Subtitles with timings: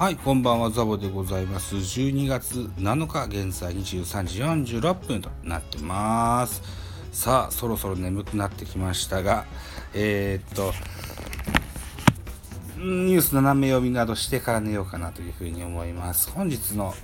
[0.00, 1.76] はい、こんばんは、ザボでございます。
[1.76, 6.62] 12月7日、現在23時46分となってます。
[7.12, 9.44] さあ、そろそろ眠くなってきましたが、
[9.92, 10.72] えー、っと、
[12.78, 16.30] ニュース斜め読みなどしてから寝ようかなというふうに思います。
[16.30, 16.94] 本日の、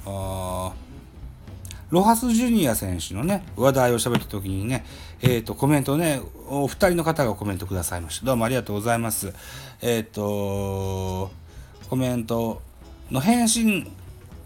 [1.90, 4.86] ロハス・ジュニア選手のね、話題を喋った時にね、
[5.20, 8.24] えっ、と、コメントね、お二人の方がコメントくださいました。
[8.24, 9.34] どうもありがとうございます。
[9.83, 11.30] えっ、と、
[11.91, 12.62] コメント
[13.10, 13.91] の返信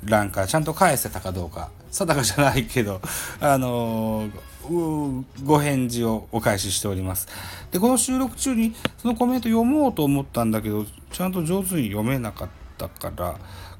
[0.05, 3.01] 欄からちゃんと返せたかどうか、定かじゃないけど、
[3.41, 4.29] あの
[5.45, 7.29] ご返事をお返ししております。
[7.71, 13.37] で、この収録中にそのコメント読もうと思ったんだけど、ちゃんと上手に読めなかったから、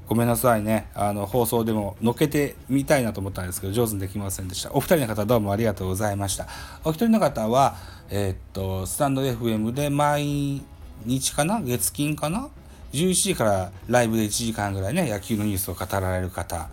[0.07, 0.89] ごめんなさいね。
[0.93, 4.73] あの、放送でも乗っけてみたいなと思ったんですけど、上手にできませんでした。
[4.73, 6.47] お二人の方どうもありがとうございました。
[6.83, 7.77] お一人の方は、
[8.09, 10.61] えー、っと、スタンド FM で毎
[11.05, 11.61] 日かな？
[11.61, 12.49] 月金かな？
[12.93, 16.69] 11時からライブで1時間ぐらいね、野球のニュースを語られる方、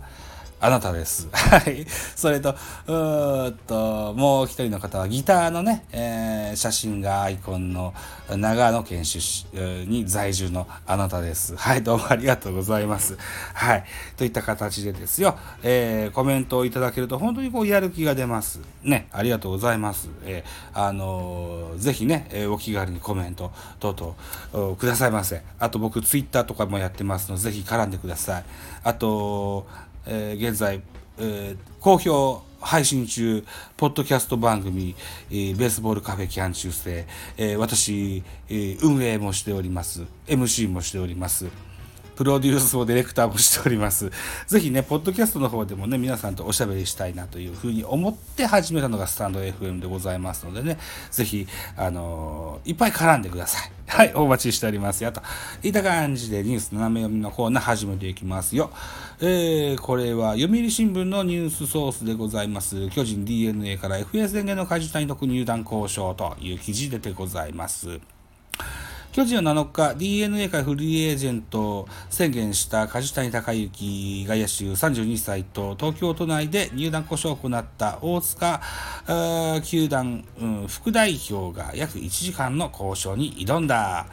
[0.61, 1.29] あなたです。
[1.31, 1.85] はい。
[2.15, 2.49] それと、
[2.87, 7.93] うーっと、もう一人の方はギターのね、えー、写真がアイコンの
[8.29, 11.55] 長野県出身に在住のあなたです。
[11.55, 11.83] はい。
[11.83, 13.17] どうもありがとうございます。
[13.53, 13.85] はい。
[14.17, 18.59] といった形でですよ、えー、コメントをいただけると本当にこうやる気が出ます。
[18.83, 19.07] ね。
[19.13, 20.09] ありがとうございます。
[20.25, 25.41] えー、あのー、ぜひね、えー、お気軽にコメント等々くださいませ。
[25.57, 28.43] あと僕ツイッターとかもやってますので、ぜひ絡んでください。
[28.83, 29.65] あと、
[30.05, 30.81] えー、現在、
[31.17, 33.45] えー、好評配信中、
[33.77, 34.95] ポッドキャスト番組、
[35.31, 40.05] えー、ベースボールカフェキャン中世、えー、私、えー、運営もしております。
[40.27, 41.47] MC もしております。
[42.19, 44.11] プロデュースもディレクターもしております。
[44.45, 50.77] ぜひね、ポッドキャストの方でもね、皆さんとおしゃべりしたいなというふうに思って始めたのがスタンド FM でございますのでね、
[51.11, 53.71] ぜひ、あのー、いっぱい絡んでください。
[53.87, 55.13] はい、お待ちしておりますよ。
[55.13, 55.21] と
[55.63, 58.69] いった感じでニュース斜め読みのコーナー始めていきますよ。
[59.21, 62.89] えー、これは読売新聞のニュースソースでございます。
[62.89, 68.01] 巨人 DNA から FA 宣言の梶谷特入団交渉という記事出てございます。
[69.11, 78.61] 巨人は7日、DNA からフリーエージェント宣言した梶谷隆之外野手32歳と東京都内で入団交渉を行った大塚
[79.65, 84.05] 球団、うん、副代表が約1時間の交渉に挑んだ。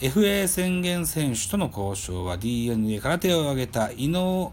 [0.00, 4.52] FA 宣言選手との交渉は DNA から手を挙げた伊能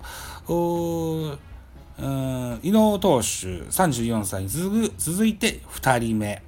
[2.62, 3.26] 伊能投手
[3.64, 6.44] 34歳に続く続いて2人目。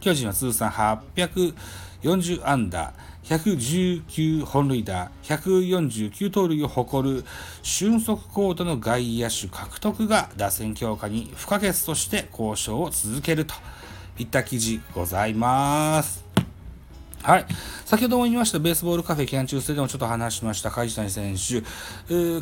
[0.00, 1.54] 巨人は通算800
[2.02, 2.92] 40安打、
[3.24, 7.24] 119本塁打、149盗塁を誇る
[7.62, 13.54] 俊足コートの外野手獲得が打線強化に不可欠として交渉を続けると
[14.18, 16.28] いった記事ございます。
[17.22, 17.46] はい。
[17.84, 21.62] 先ほども言いました、ベースボールカフェキャン中世でもちょっと話しました、梶谷選手、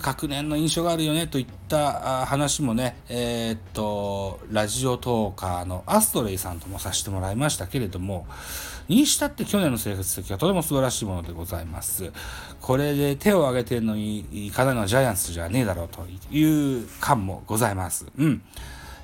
[0.01, 8.27] 各年の印象があるよねといった話もね、えー、っと、ラジオトーカーのアストレイさんともさせてもらいましたけれども、
[8.89, 12.13] にしたって去年の成績はとても素晴らしいものでございます。
[12.61, 18.07] これで手を挙げてるのに、いかないのはジャイアンツじゃねえだろうという感もございます。
[18.19, 18.43] うん。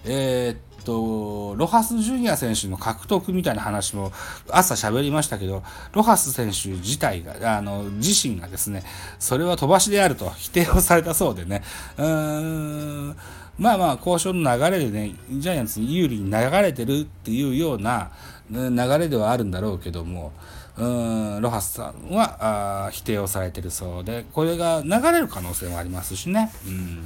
[0.05, 4.13] えー、っと、ロハス・ジュニア選手の獲得みたいな話も
[4.51, 8.83] 朝喋りましたけど、ロハス選手自体が、あの、自身がですね、
[9.19, 11.63] それは飛ばしであると否定をされたそうでね、
[11.99, 13.17] うーん、
[13.59, 18.11] まあまあ、交渉の流れでね、ジャイアンツに有利に流れてるっていうような
[18.51, 20.33] 流れではあるんだろうけども、
[20.77, 26.51] うんロハスさんはあ否定をされてるそうで、これが流れる可能性もありますしね。
[26.67, 27.03] うん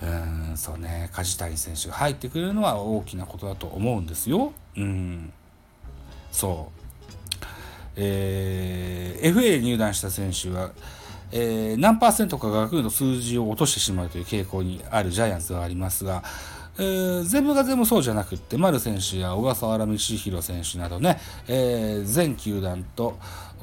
[0.00, 4.52] うんそうね梶谷選手が入ってくれるのは大きなことだと思うんですよ。
[4.76, 5.32] うん、
[6.30, 7.42] そう、
[7.96, 10.70] えー、FA 入団した選手は、
[11.32, 16.22] えー、何パーセントかがの数字を落としてしまうという傾向にあるジャイアンツではありますが、
[16.78, 23.18] えー、全部が全部そうじゃなくって丸選手や小笠原道弘選手などね、えー、全球団と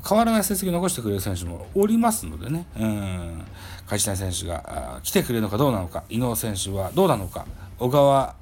[0.07, 3.45] 変わらない成績を残してくれる選手もおりますのでね、うん、
[3.87, 7.47] 梶谷選手が来てくれるのかどうなのか、伊能選手はどうなのか、
[7.79, 8.35] 小川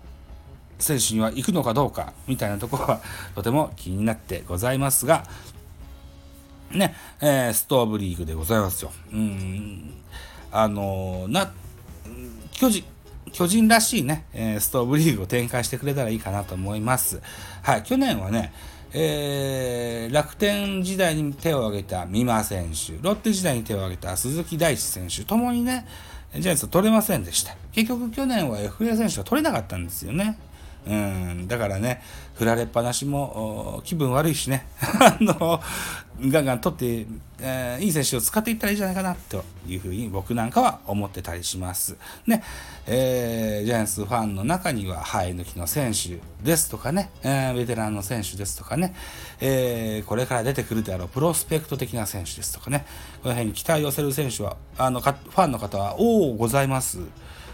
[0.77, 3.01] 選手には行くのかどうか、みたいなところは
[3.33, 5.25] とても気になってございますが、
[6.71, 8.91] ね、えー、ストーブリーグでございますよ。
[9.13, 9.93] うん、
[10.51, 11.51] あのー、な、
[12.51, 12.83] 巨人、
[13.33, 17.19] 巨人らしいね、え、ストーブリーグを展開してくれたらいいかなと思います。
[17.63, 18.53] はい、去年はね、
[18.93, 25.87] えー、楽天時代に手を挙げた美馬選手、ロッテ時代に手を挙げた鈴木大地選手、ともにね、
[26.35, 27.55] ジャイアンツ取れませんでした。
[27.71, 30.37] 結局去年は FA 選手は取れなかったんですよね。
[30.85, 32.01] うん、だからね、
[32.35, 35.61] 振られっぱなしも気分悪いしね、 あの、
[36.29, 37.07] ガンガン取って、
[37.39, 41.95] えー、いい選手を使っていったらいいんじゃないかな、というふうに僕なんかは思ってたりします。
[42.27, 42.43] ね、
[42.85, 48.93] えー、ジャイアンツファンの中には、生え抜きの選手ですとかね、えー、ベテランの選手ですとかね、
[49.39, 52.85] えー、これから出てくるであろうプロスペクト的な選手ですとかね、
[53.21, 56.99] この辺に期待を寄せる選手は、あの、ファンの方は、おおございます。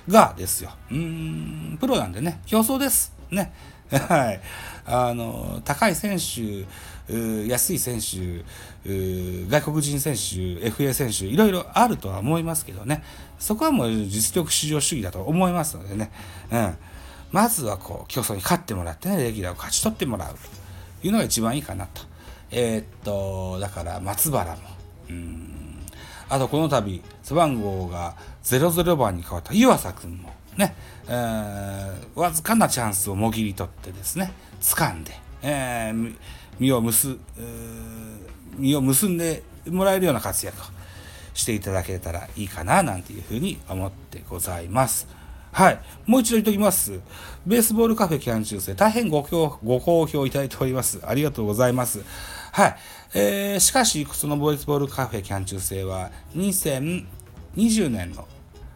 [0.07, 0.71] がですよ。
[0.91, 3.13] うん、プロなんでね、競争です。
[3.31, 3.51] ね。
[3.89, 4.41] はい。
[4.85, 6.65] あの、高い選手、
[7.47, 8.43] 安い選手、
[9.47, 10.19] 外国人選手、
[10.69, 13.03] FA 選手、いろいろあるとは思いますけどね。
[13.39, 16.11] そこはもう実力至上主義だと思いますのでね。
[16.51, 16.77] うん。
[17.31, 20.35] まずはこう、競争に勝ってもらってね、レギュラーを勝ち取ってもらう。
[21.01, 22.01] というのが一番いいかなと。
[22.51, 24.61] えー、っと、だから松原も、
[25.09, 25.58] うん。
[26.29, 30.75] あとこの度、背番号が00番に変わった湯浅君も、ね、
[31.07, 34.31] えー、わずかなチャンスをもぎり取ってですね、
[34.61, 35.11] 掴んで、
[35.41, 36.15] えー、
[36.59, 37.19] 身を結、
[38.57, 40.65] 身を結んでもらえるような活躍を
[41.33, 45.18] していただけたらいいかな、なんていうふうに思ってございます。
[45.59, 45.79] はい。
[46.05, 47.01] もう一度言っておきます。
[47.45, 51.01] ベースボールカフェキャン中世、大変ごご好評いただいております。
[51.03, 52.01] ありがとうございます。
[52.53, 52.75] はい。
[53.13, 58.25] えー、しかし、そのベースボールカフェキャン中世は、2020年の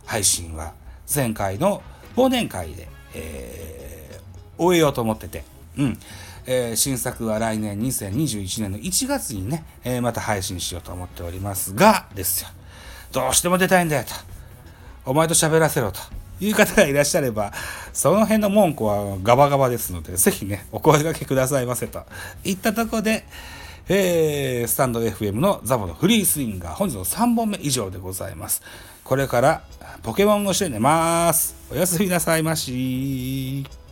[0.06, 0.74] 配信は、
[1.15, 1.81] 前回の
[2.18, 5.45] 忘年会で、えー、終えようと思ってて、
[5.77, 5.97] うん。
[6.45, 12.50] えー、新作は来年2021年の1月にね、えー、また配信しようと思っておりますが、ですよ。
[13.13, 14.09] どうしても出たいんだよと。
[15.06, 16.22] お前と喋らせろと。
[16.44, 17.51] いう方がいらっしゃれば、
[17.92, 22.04] その辺の文句はガバガバですので、ぜひね、お声掛けくださいませと。
[22.44, 23.25] いったとこで、
[23.90, 28.62] えー、スタンド FM のザボのフリースインガー、本日の3本目以上でございます。
[29.04, 29.63] これから
[30.04, 31.56] ポケモンをして寝ます。
[31.72, 33.82] おやすみなさいまし。